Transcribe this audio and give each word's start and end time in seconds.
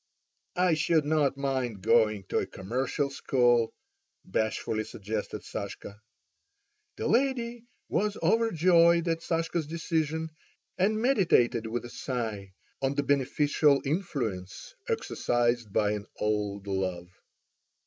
"I 0.55 0.73
should 0.73 1.05
not 1.05 1.37
mind 1.37 1.83
going 1.83 2.23
to 2.29 2.39
a 2.39 2.47
commercial 2.47 3.11
school," 3.11 3.71
bashfully 4.25 4.83
suggested 4.83 5.43
Sashka. 5.43 5.99
The 6.95 7.07
lady 7.07 7.65
was 7.87 8.17
overjoyed 8.23 9.07
at 9.07 9.21
Sashka's 9.21 9.67
decision, 9.67 10.31
and 10.75 10.99
meditated 10.99 11.67
with 11.67 11.85
a 11.85 11.91
sigh 11.91 12.53
on 12.81 12.95
the 12.95 13.03
beneficial 13.03 13.79
influence 13.85 14.73
exercised 14.89 15.71
by 15.71 15.91
an 15.91 16.07
old 16.19 16.65
love. 16.65 17.11